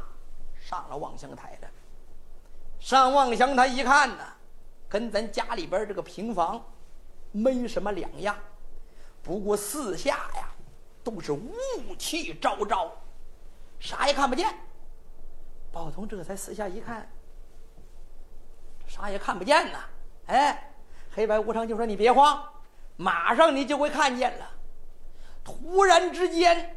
[0.58, 1.68] 上了望乡台了。
[2.80, 4.24] 上望乡台一看呢，
[4.88, 6.66] 跟咱家里边这个平房
[7.34, 8.38] 没什么两样，
[9.22, 10.48] 不过四下呀
[11.04, 11.52] 都是雾
[12.00, 12.89] 气昭昭，
[13.82, 14.48] 啥也看不见。
[15.74, 17.06] 宝通这才四下一看，
[18.88, 19.80] 啥也看不见呐。
[20.28, 20.74] 哎，
[21.12, 22.41] 黑白无常就说：“你别慌，
[22.96, 24.52] 马上你就会看见了。”
[25.46, 26.76] 突然之间，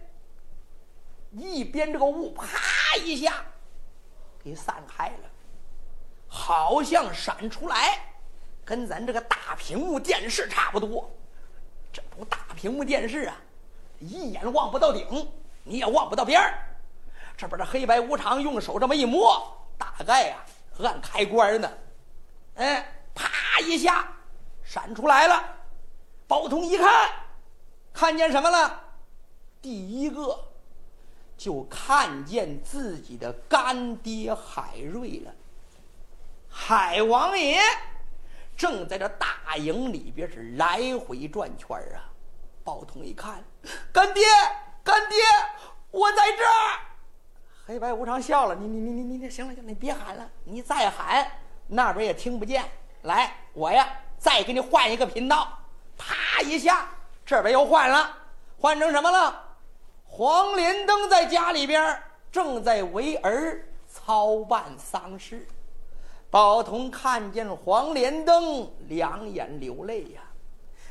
[1.33, 3.43] 一边这个雾啪一下
[4.45, 5.31] 给散开了，
[6.29, 7.99] 好像闪出来，
[8.67, 11.11] 跟咱这个大屏幕电视差不多。
[11.91, 13.37] 这不大屏幕电视啊，
[14.01, 15.27] 一眼望不到顶，
[15.65, 16.59] 你也望不到边儿。
[17.39, 20.37] 这边这黑白无常用手这么一摸，大概呀
[20.81, 21.73] 按开关呢，
[22.57, 24.07] 哎，啪一下
[24.63, 25.43] 闪出来了。
[26.27, 27.11] 包通一看。
[27.99, 28.81] 看见什么了？
[29.61, 30.53] 第一个
[31.37, 35.33] 就看见自己的干爹海瑞了。
[36.49, 37.59] 海王爷
[38.57, 42.07] 正在这大营里边是来回转圈啊。
[42.63, 43.43] 包通一看，
[43.93, 44.23] 干爹，
[44.85, 45.19] 干爹，
[45.91, 46.79] 我在这儿。
[47.67, 51.29] 黑白无常笑了，你你你你你，行了行了，你别喊了，你再喊
[51.67, 52.65] 那边也听不见。
[53.03, 53.89] 来，我呀，
[54.19, 55.59] 再给你换一个频道，
[55.97, 56.91] 啪一下。
[57.29, 58.17] 这边又换了，
[58.59, 59.45] 换成什么了？
[60.07, 62.03] 黄连登在家里边
[62.33, 65.47] 正在为儿操办丧事。
[66.31, 70.23] 宝通看见黄连登，两眼流泪呀。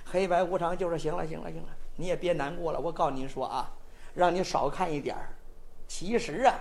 [0.05, 2.79] 黑白无常就说：“行了，行了，行了，你也别难过了。
[2.79, 3.73] 我告诉您说啊，
[4.13, 5.29] 让你少看一点儿。
[5.87, 6.53] 其实啊，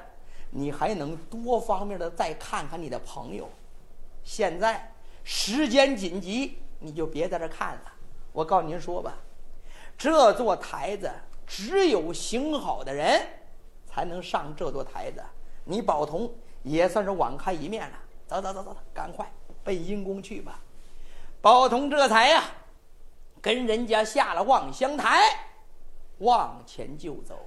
[0.53, 3.47] 你还能多方面的再看看你的朋友。
[4.25, 4.91] 现在
[5.23, 7.93] 时间紧急，你就别在这看了。
[8.33, 9.15] 我告诉您说吧，
[9.97, 11.11] 这座台子
[11.47, 13.27] 只有行好的人
[13.87, 15.23] 才能上这座台子。
[15.65, 16.33] 你宝通
[16.63, 19.33] 也算是网开一面了。”走走走走走，赶快
[19.63, 20.61] 奔阴宫去吧！
[21.41, 22.43] 宝通这才呀，
[23.41, 25.21] 跟人家下了望乡台，
[26.19, 27.47] 往前就走，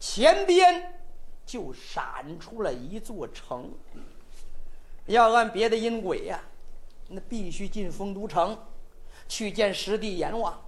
[0.00, 1.00] 前边
[1.46, 3.70] 就闪出了一座城。
[5.06, 6.42] 要按别的阴鬼呀，
[7.06, 8.58] 那必须进丰都城，
[9.28, 10.60] 去见实地阎王，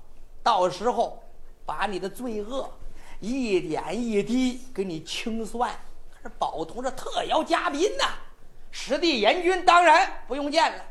[0.47, 1.21] 到时候
[1.65, 2.71] 把你的罪恶
[3.19, 5.77] 一点一滴给你清算。
[6.15, 8.05] 可是宝同这特邀嘉宾呐。
[8.71, 10.85] 实地阎君当然不用见了，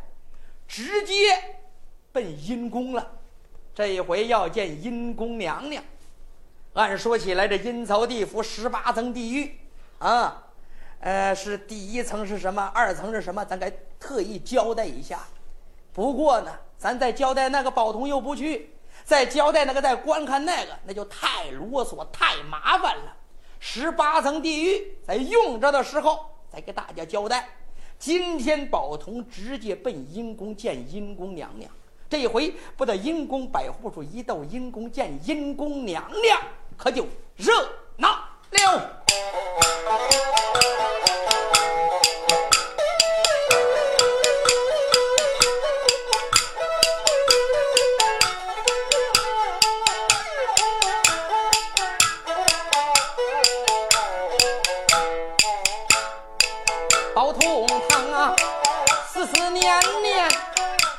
[0.68, 1.14] 直接
[2.12, 3.12] 奔阴宫了。
[3.74, 5.82] 这一回要见阴宫娘娘。
[6.74, 9.58] 按说起来，这阴曹地府十八层地狱
[10.00, 10.44] 啊，
[11.00, 12.62] 呃，是第一层是什么？
[12.74, 13.46] 二层是什么？
[13.46, 15.22] 咱该特意交代一下。
[15.94, 18.72] 不过呢，咱再交代那个宝通又不去，
[19.04, 23.16] 再交代那个再观看那个，那就太啰嗦太麻烦了。
[23.60, 27.50] 十八层地狱在用着的时候再给大家交代。
[27.98, 31.72] 今天宝童直接奔阴宫见阴宫娘娘，
[32.10, 36.40] 这回不得阴宫百户处一到阴宫见阴宫娘娘，
[36.78, 37.54] 可就热
[37.98, 38.10] 闹
[38.52, 39.02] 了。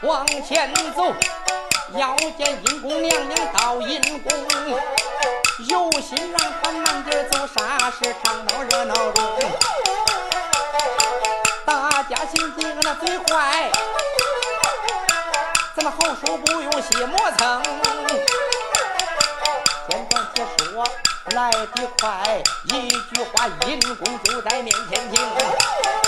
[0.03, 1.13] 往前走，
[1.95, 4.31] 要见阴公娘娘到阴宫，
[5.69, 9.25] 有心让他慢点走，啥事唱闹热闹中。
[11.65, 13.71] 大家心急那嘴坏，
[15.75, 17.63] 咱们好手不用细磨蹭。
[19.89, 20.87] 简短解说
[21.35, 26.06] 来得快，一句话阴公就在面前听。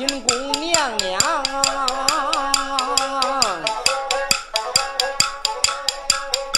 [0.00, 1.20] 金宫娘娘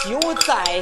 [0.04, 0.80] 就在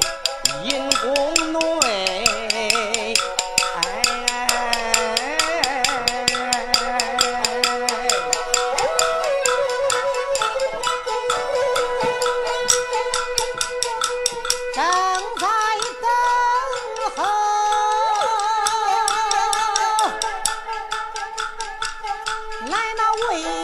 [22.70, 23.59] 来那为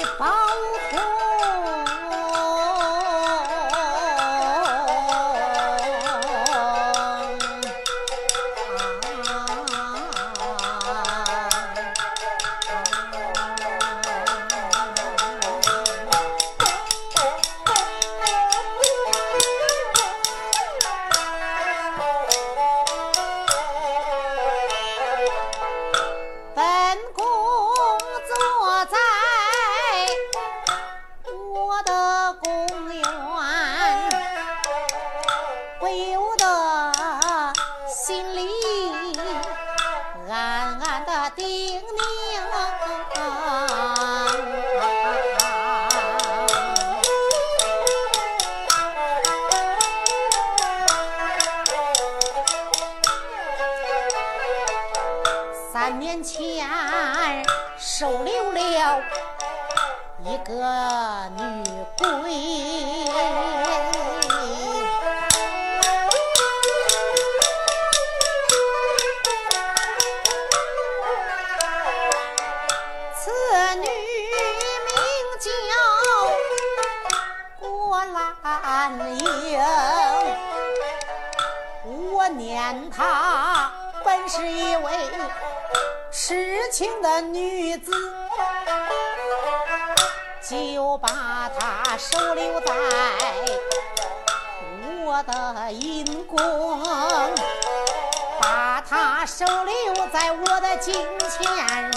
[100.86, 101.90] 金钱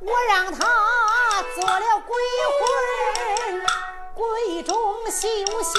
[0.00, 0.66] 我让他
[1.54, 2.14] 做了鬼
[2.58, 3.62] 魂
[4.12, 4.76] 鬼中
[5.10, 5.26] 修
[5.62, 5.72] 行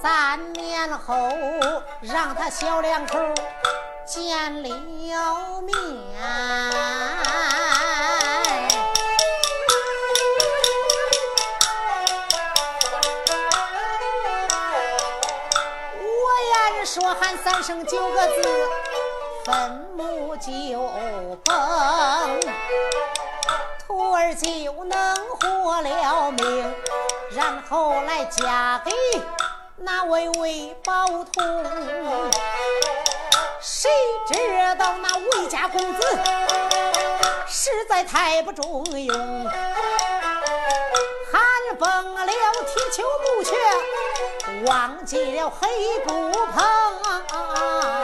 [0.00, 1.28] 三年后
[2.00, 3.18] 让他小两口
[4.06, 6.73] 见了面。
[17.64, 18.42] 说喊三声九个字，
[19.46, 20.78] 坟墓就
[21.44, 22.40] 崩，
[23.78, 26.74] 徒儿就能活了命，
[27.30, 28.92] 然后来嫁给
[29.76, 31.64] 那位魏宝通。
[33.62, 33.90] 谁
[34.26, 34.34] 知
[34.78, 36.02] 道那魏家公子
[37.48, 39.50] 实在太不中用，
[41.84, 42.26] 崩了
[42.66, 43.52] 铁球不缺，
[44.64, 45.68] 忘记了黑
[46.06, 48.03] 布棚。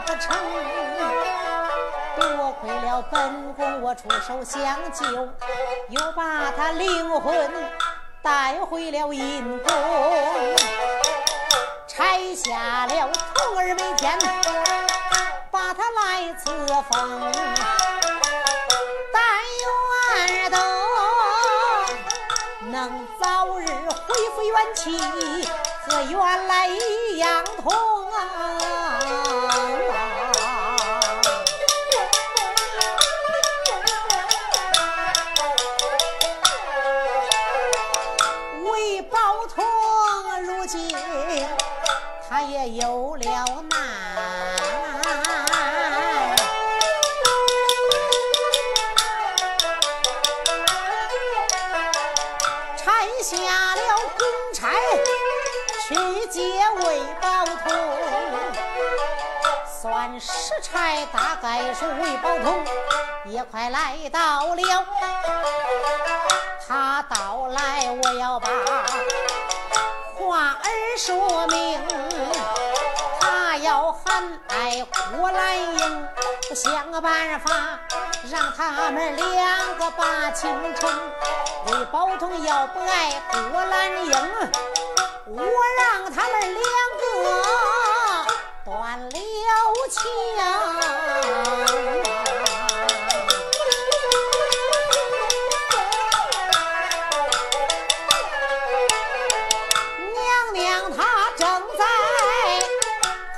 [0.00, 0.36] 不成。
[2.16, 5.04] 多亏了本宫我出手相救，
[5.90, 7.50] 又把他灵魂
[8.22, 9.72] 带回了阴宫，
[11.86, 14.18] 拆下了童儿眉间，
[15.50, 16.50] 把他来赐
[16.90, 17.32] 封。
[19.12, 19.20] 但
[20.28, 20.56] 愿的
[22.70, 24.98] 能早日恢复元气，
[25.86, 27.72] 和原来一样同
[28.12, 28.85] 啊！
[60.46, 62.64] 算时差大概是魏宝通
[63.24, 64.62] 也快来到了。
[66.68, 68.48] 他到来，我要把
[70.16, 71.82] 话儿说明。
[73.20, 74.86] 他要喊来
[75.16, 76.08] 郭兰英，
[76.54, 77.80] 想个办法
[78.30, 80.88] 让他们两个把情成。
[81.66, 83.20] 魏宝通要不爱
[83.50, 84.12] 郭兰英，
[85.26, 86.62] 我让他们两
[87.00, 87.75] 个
[88.66, 89.08] 断了
[89.88, 90.02] 情。
[100.12, 101.46] 娘娘她正
[101.78, 101.84] 在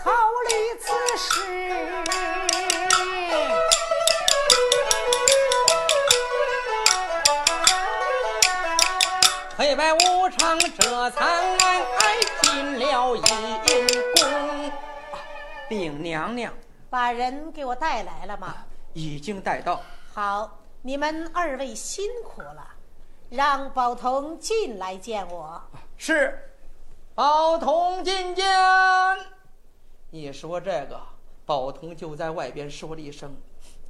[0.03, 0.11] 考
[0.49, 0.51] 虑
[0.81, 0.87] 此
[1.19, 1.29] 事。
[9.59, 11.21] 黑白无常这才
[12.41, 14.18] 进了阴。
[15.69, 16.53] 禀娘娘，
[16.89, 18.55] 把人给我带来了吗？
[18.95, 19.83] 已经带到。
[20.15, 22.67] 好，你们二位辛苦了，
[23.29, 25.63] 让宝童进来见我。
[25.99, 26.51] 是，
[27.15, 28.47] 宝童进见。
[30.11, 30.99] 你说这个，
[31.45, 33.37] 宝童就在外边说了一声：“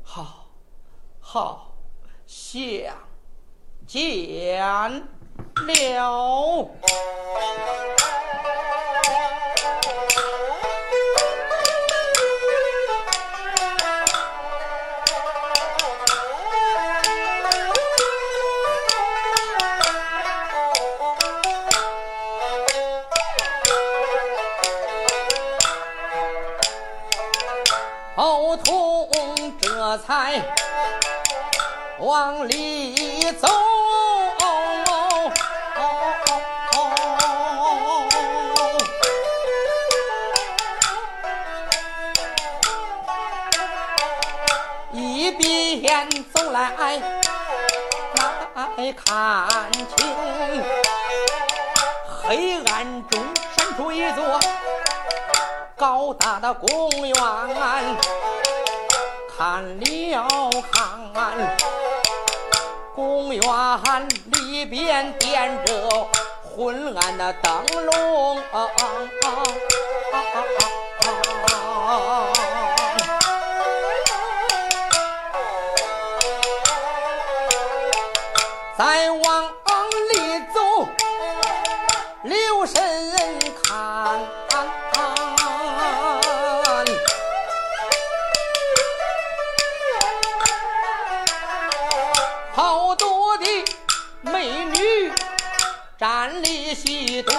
[0.03, 0.49] 好，
[1.21, 1.77] 好，
[2.27, 2.61] 相
[3.87, 5.03] 见了。”
[31.99, 33.49] 往里走。
[44.93, 46.73] 一边走来
[48.77, 50.65] 来看清，
[52.07, 53.23] 黑暗中
[53.57, 54.41] 闪出一座
[55.77, 57.15] 高大的公园，
[59.39, 61.39] 看了看，
[62.93, 66.09] 公园里边点着
[66.43, 68.43] 昏暗的灯笼。
[78.77, 79.51] 再往
[96.75, 97.35] 西东，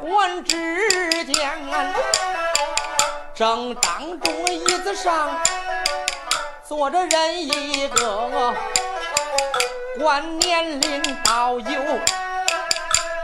[0.00, 1.34] 我只见
[3.34, 5.40] 正当中椅子上
[6.66, 8.54] 坐着人一个，
[9.98, 11.82] 观年龄倒有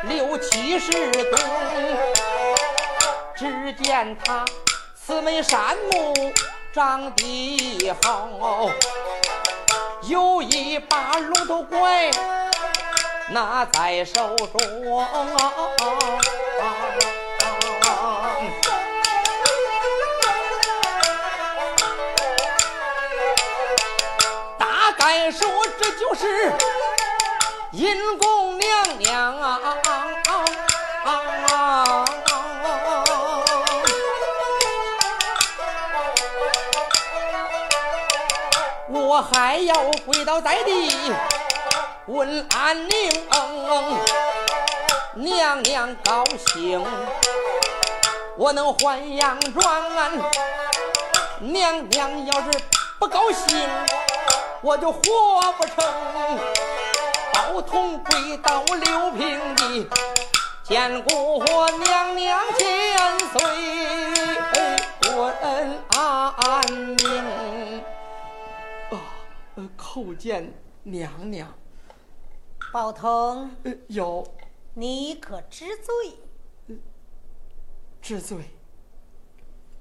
[0.05, 1.39] 六七十冬，
[3.37, 4.45] 只见他
[4.95, 6.33] 慈眉善目，
[6.73, 8.71] 长得好。
[10.09, 12.11] 有一把龙头拐
[13.33, 14.59] 拿在手中，
[24.59, 26.53] 大概说这就是
[27.71, 29.59] 阴公娘娘啊！
[38.89, 39.75] 我还要
[40.05, 41.13] 跪倒在地
[42.11, 42.91] 问安宁，
[45.15, 46.85] 娘娘高兴，
[48.37, 50.19] 我能还洋庄。
[51.39, 52.51] 娘娘要是
[52.99, 53.57] 不高兴，
[54.61, 55.01] 我就活
[55.57, 55.77] 不成。
[57.33, 59.89] 包同跪到六平地，
[60.65, 63.41] 见过娘娘千岁，
[65.17, 65.33] 问
[65.91, 67.81] 安宁。
[68.91, 68.99] 啊
[69.79, 70.53] 叩见
[70.83, 71.47] 娘娘，
[72.73, 74.25] 宝通，呃，有，
[74.75, 76.79] 你可知罪？
[78.01, 78.45] 知罪，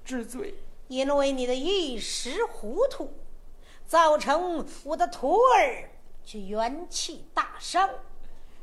[0.04, 0.56] 知罪。
[0.88, 3.14] 因为你的一时糊涂，
[3.86, 5.88] 造成我的徒儿
[6.24, 7.88] 却元气大伤。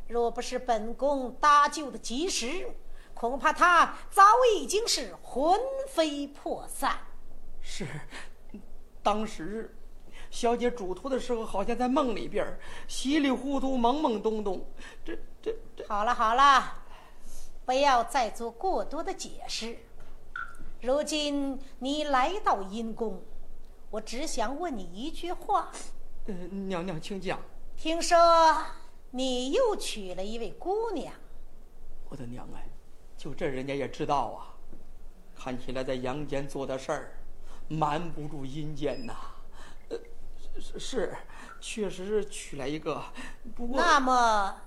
[0.09, 2.69] 若不是本宫搭救的及时，
[3.15, 4.25] 恐怕他早
[4.57, 6.99] 已经是魂飞魄散。
[7.61, 7.87] 是，
[9.05, 9.73] 当时。
[10.37, 12.47] 小姐嘱托的时候，好像在梦里边
[12.87, 14.63] 稀里糊涂、懵懵懂懂。
[15.03, 15.89] 这、这、这……
[15.89, 16.75] 好了好了，
[17.65, 19.79] 不要再做过多的解释。
[20.83, 23.19] 如今你来到阴宫，
[23.91, 25.73] 我只想问你一句话。
[26.27, 27.41] 呃，娘娘，请讲。
[27.75, 28.19] 听说
[29.13, 31.15] 你又娶了一位姑娘。
[32.11, 32.69] 我的娘哎，
[33.17, 34.53] 就这人家也知道啊。
[35.35, 37.13] 看起来在阳间做的事儿，
[37.69, 39.15] 瞒不住阴间呐。
[39.15, 39.36] 是
[40.61, 41.17] 是，
[41.61, 43.03] 确实是娶来一个，
[43.55, 44.63] 不过那么，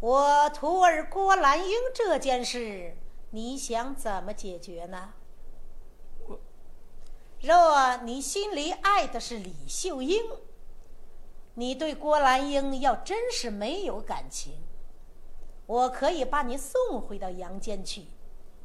[0.00, 2.96] 我徒儿郭兰英这件事，
[3.30, 5.14] 你想怎么解决呢？
[6.26, 6.40] 我，
[7.40, 10.22] 若你心里爱的是李秀英，
[11.54, 14.54] 你对郭兰英要真是没有感情，
[15.66, 18.06] 我可以把你送回到阳间去，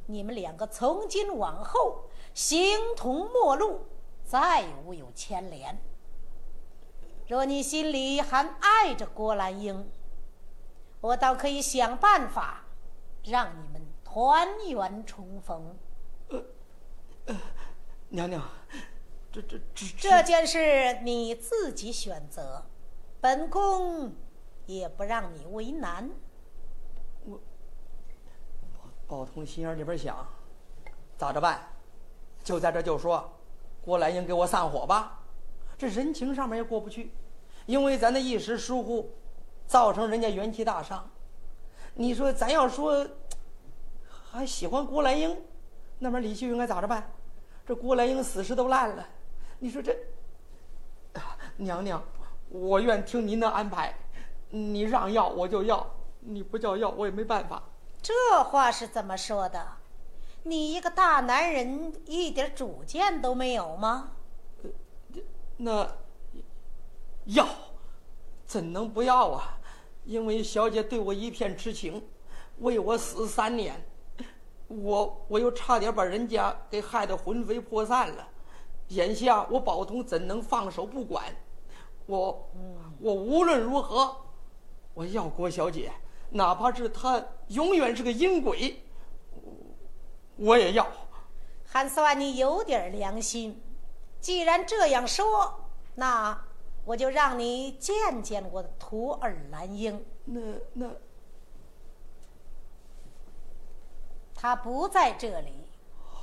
[0.06, 3.86] 你们两个从今往后形同陌路，
[4.24, 5.78] 再无有牵连。
[7.28, 9.90] 若你心里还爱着郭兰英，
[11.00, 12.64] 我倒可以想办法
[13.24, 15.76] 让你们团圆重逢。
[16.28, 16.42] 呃，
[17.26, 17.36] 呃，
[18.10, 18.40] 娘娘，
[19.32, 22.64] 这这这这件事你自己选择，
[23.20, 24.14] 本宫
[24.66, 26.08] 也不让你为难。
[27.24, 27.40] 我，
[29.08, 30.24] 宝通心眼里边想，
[31.18, 31.60] 咋着办？
[32.44, 33.32] 就在这就说，
[33.84, 35.15] 郭兰英给我散伙吧。
[35.78, 37.12] 这人情上面也过不去，
[37.66, 39.10] 因为咱的一时疏忽，
[39.66, 41.10] 造成人家元气大伤。
[41.94, 43.06] 你说咱要说
[44.30, 45.36] 还喜欢郭兰英，
[45.98, 47.10] 那么李秀英该咋着办？
[47.66, 49.08] 这郭兰英死尸都烂了，
[49.58, 49.96] 你说这
[51.56, 52.02] 娘娘，
[52.48, 53.94] 我愿听您的安排，
[54.50, 55.86] 你让要我就要，
[56.20, 57.62] 你不叫要我也没办法。
[58.00, 59.66] 这话是怎么说的？
[60.44, 64.12] 你一个大男人一点主见都没有吗？
[65.56, 65.90] 那
[67.24, 67.46] 要
[68.44, 69.58] 怎能不要啊？
[70.04, 72.00] 因为小姐对我一片痴情，
[72.58, 73.84] 为我死三年，
[74.68, 78.28] 我我又差点把人家给害得魂飞魄散了。
[78.90, 81.24] 眼下我宝通怎能放手不管？
[82.06, 82.48] 我
[83.00, 84.16] 我无论如何，
[84.94, 85.90] 我要郭小姐，
[86.30, 88.80] 哪怕是她永远是个阴鬼，
[90.36, 90.86] 我也要。
[91.64, 93.60] 还算你有点良心。
[94.26, 95.54] 既然这样说，
[95.94, 96.36] 那
[96.84, 100.04] 我就让你见见我的徒儿兰英。
[100.24, 100.40] 那
[100.72, 100.90] 那，
[104.34, 105.52] 他不在这里。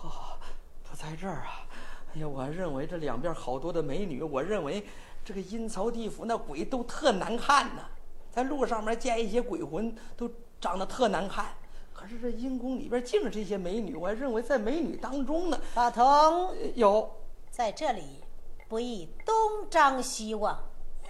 [0.01, 0.38] 哦，
[0.84, 1.66] 不在这儿啊！
[2.14, 4.86] 哎呀，我认为这两边好多的美女，我认为
[5.24, 7.84] 这个阴曹地府那鬼都特难看呐，
[8.30, 10.30] 在路上面见一些鬼魂都
[10.60, 11.54] 长得特难看。
[11.93, 16.04] 可是这阴宫里边净是这些美女，我还认为在美女当中呢，宝通
[16.49, 17.10] 呃有
[17.54, 18.26] 在这里
[18.68, 20.56] 不宜东张西望。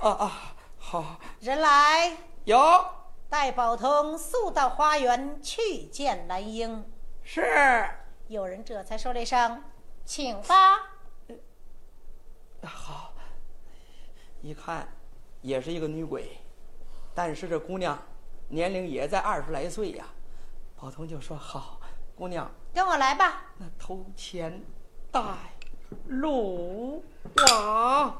[0.02, 2.60] 啊啊，好人来，有
[3.30, 6.84] 带宝通速到花园去见兰英。
[7.24, 7.89] 是
[8.28, 9.64] 有人这才说了一声
[10.04, 10.80] ：“请吧。
[12.62, 13.14] 好，
[14.41, 14.86] 一看
[15.39, 16.38] 也是一个女鬼，
[17.16, 17.98] 但是这姑娘
[18.50, 20.06] 年龄也在二十来岁呀。
[20.76, 21.80] 宝通就说：“好，
[22.18, 23.44] 姑娘，”跟我来吧。
[23.58, 24.62] 那头前
[25.10, 25.28] 带路
[26.08, 27.04] 鲁
[27.38, 28.14] 王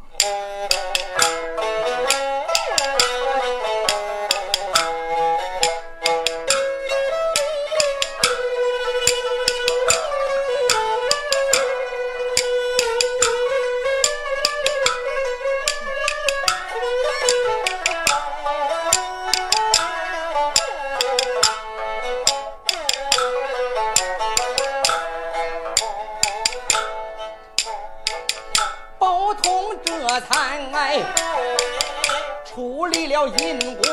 [33.26, 33.84] 了阴公，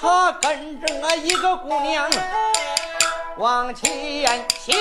[0.00, 2.08] 他跟着一个姑娘
[3.36, 4.74] 往前行。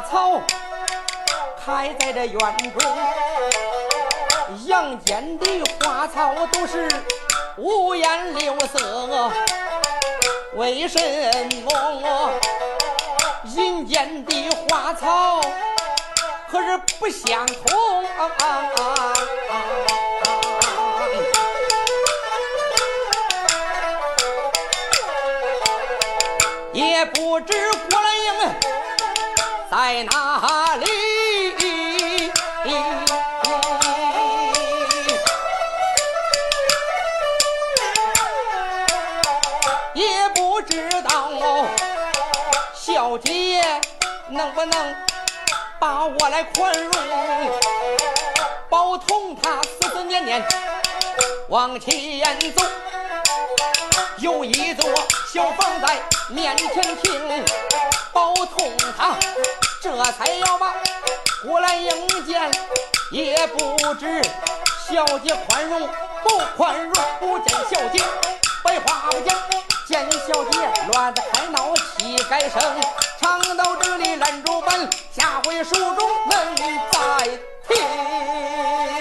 [0.00, 0.40] 花草
[1.62, 2.38] 开在这园
[2.72, 2.80] 中，
[4.64, 6.88] 阳间的花草都是
[7.58, 9.30] 五颜六色，
[10.54, 10.98] 为什
[11.66, 12.32] 么
[13.44, 15.38] 阴间的花草
[16.50, 17.78] 可是不相同？
[26.72, 27.52] 也不知
[27.90, 28.69] 郭兰英
[29.70, 30.86] 在哪里。
[39.94, 41.30] 也不知道
[42.74, 43.62] 小姐
[44.28, 44.96] 能不能
[45.78, 46.92] 把我来宽容？
[48.68, 50.44] 宝通他思思念念
[51.48, 52.64] 往前走。
[54.18, 54.92] 有一座
[55.32, 57.44] 小房在面前停，
[58.12, 59.14] 包通他
[59.80, 60.74] 这才要把
[61.42, 62.50] 过来迎见，
[63.10, 64.22] 也不知
[64.88, 65.88] 小姐宽容
[66.22, 68.02] 不宽容，不见小姐
[68.62, 69.38] 白话不讲，
[69.86, 72.60] 见小姐乱子开闹气改生，
[73.20, 77.26] 唱到这里拦住本，下回书中能再
[77.68, 78.99] 听。